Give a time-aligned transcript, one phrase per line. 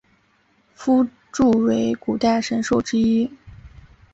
[0.73, 3.31] 夫诸为古代神兽之一。